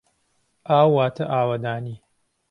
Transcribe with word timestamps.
ئاو 0.69 0.87
واتە 0.95 1.23
ئاوەدانی. 1.33 1.95